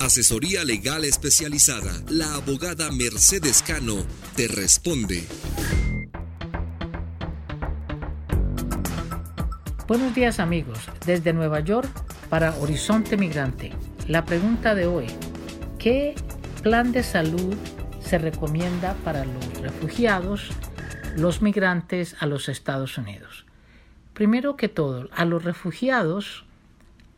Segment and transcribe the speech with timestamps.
[0.00, 1.92] Asesoría legal especializada.
[2.08, 4.04] La abogada Mercedes Cano
[4.36, 5.24] te responde.
[9.86, 11.88] Buenos días amigos, desde Nueva York
[12.28, 13.72] para Horizonte Migrante.
[14.08, 15.06] La pregunta de hoy,
[15.78, 16.14] ¿qué
[16.62, 17.54] plan de salud
[18.00, 20.50] se recomienda para los refugiados,
[21.16, 23.46] los migrantes a los Estados Unidos?
[24.12, 26.44] Primero que todo, a los refugiados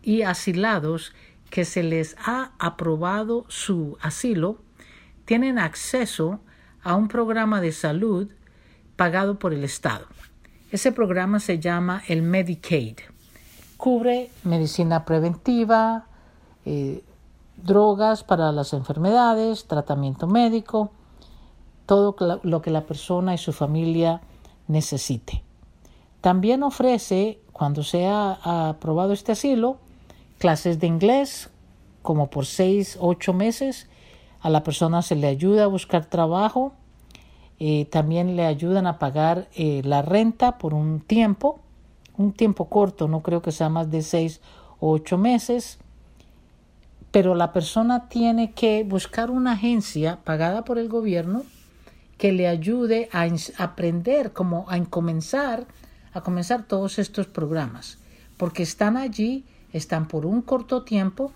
[0.03, 1.13] y asilados
[1.51, 4.59] que se les ha aprobado su asilo
[5.25, 6.41] tienen acceso
[6.83, 8.29] a un programa de salud
[8.97, 10.07] pagado por el Estado.
[10.71, 12.99] Ese programa se llama el Medicaid.
[13.77, 16.07] Cubre medicina preventiva,
[16.65, 17.05] eh,
[17.57, 20.91] drogas para las enfermedades, tratamiento médico,
[21.87, 24.21] todo lo que la persona y su familia
[24.67, 25.43] necesite.
[26.21, 29.79] También ofrece, cuando se ha aprobado este asilo,
[30.39, 31.51] clases de inglés,
[32.03, 33.89] como por seis, ocho meses.
[34.41, 36.73] A la persona se le ayuda a buscar trabajo.
[37.59, 41.59] Eh, también le ayudan a pagar eh, la renta por un tiempo,
[42.17, 44.41] un tiempo corto, no creo que sea más de seis
[44.79, 45.79] o ocho meses.
[47.11, 51.45] Pero la persona tiene que buscar una agencia pagada por el gobierno
[52.19, 53.27] que le ayude a
[53.63, 55.67] aprender, como a comenzar,
[56.13, 57.99] a comenzar todos estos programas,
[58.37, 59.45] porque están allí
[59.77, 61.33] están por un corto tiempo,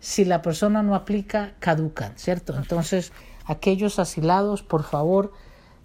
[0.00, 2.56] si la persona no aplica, caducan, ¿cierto?
[2.56, 3.12] Entonces,
[3.46, 5.32] aquellos asilados, por favor,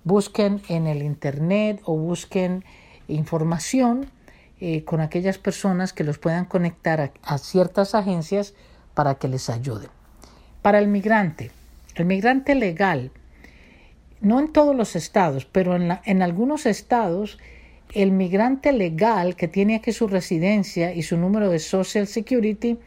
[0.03, 2.63] busquen en el Internet o busquen
[3.07, 4.09] información
[4.59, 8.55] eh, con aquellas personas que los puedan conectar a, ciertas agencias
[8.95, 9.89] para que les ayuden.
[10.63, 11.51] Para el migrante,
[11.95, 13.11] el migrante legal,
[14.19, 17.37] no en todos los estados, pero en, en algunos estados
[17.93, 22.77] el migrante legal que tiene aquí su residencia y su número de Social Security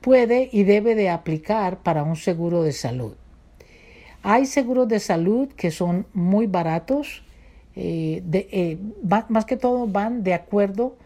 [0.00, 3.14] puede y debe de aplicar para un seguro de salud.
[4.22, 7.24] Hay seguros de salud que son muy baratos,
[7.76, 8.78] eh, eh,
[9.28, 10.96] más que todo van de acuerdo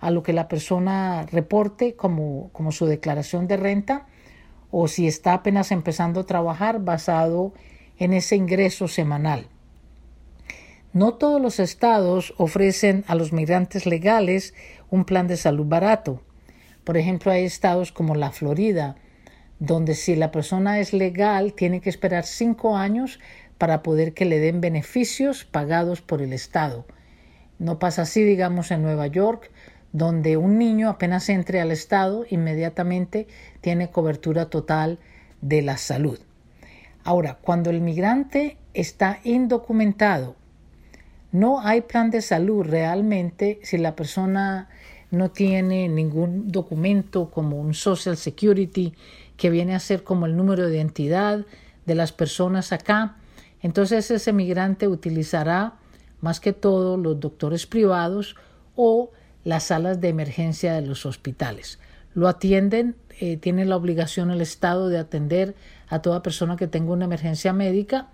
[0.00, 4.06] a lo que la persona reporte como, como su declaración de renta
[4.70, 7.54] o si está apenas empezando a trabajar basado
[7.98, 9.48] en ese ingreso semanal.
[10.96, 14.54] No todos los estados ofrecen a los migrantes legales
[14.88, 16.22] un plan de salud barato.
[16.84, 18.96] Por ejemplo, hay estados como la Florida,
[19.58, 23.20] donde si la persona es legal tiene que esperar cinco años
[23.58, 26.86] para poder que le den beneficios pagados por el Estado.
[27.58, 29.50] No pasa así, digamos, en Nueva York,
[29.92, 33.26] donde un niño apenas entre al Estado inmediatamente
[33.60, 34.98] tiene cobertura total
[35.42, 36.18] de la salud.
[37.04, 40.36] Ahora, cuando el migrante está indocumentado
[41.36, 44.70] no hay plan de salud realmente si la persona
[45.10, 48.94] no tiene ningún documento como un Social Security
[49.36, 51.44] que viene a ser como el número de identidad
[51.84, 53.16] de las personas acá.
[53.60, 55.74] Entonces ese migrante utilizará
[56.22, 58.36] más que todo los doctores privados
[58.74, 59.10] o
[59.44, 61.78] las salas de emergencia de los hospitales.
[62.14, 65.54] Lo atienden, eh, tiene la obligación el Estado de atender
[65.88, 68.08] a toda persona que tenga una emergencia médica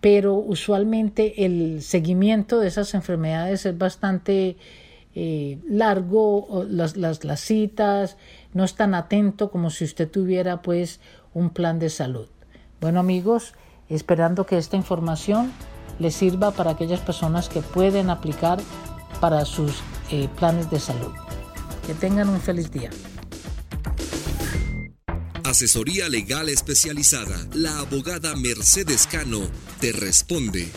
[0.00, 4.56] pero usualmente el seguimiento de esas enfermedades es bastante
[5.14, 8.16] eh, largo, las, las, las citas,
[8.54, 11.00] no es tan atento como si usted tuviera pues
[11.34, 12.28] un plan de salud.
[12.80, 13.54] Bueno amigos,
[13.88, 15.52] esperando que esta información
[15.98, 18.58] les sirva para aquellas personas que pueden aplicar
[19.20, 21.12] para sus eh, planes de salud.
[21.86, 22.90] Que tengan un feliz día.
[25.50, 27.44] Asesoría legal especializada.
[27.54, 29.50] La abogada Mercedes Cano
[29.80, 30.70] te responde.